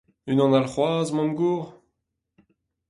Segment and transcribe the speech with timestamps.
[0.29, 1.69] Unan all c’hoazh, mammig kozh?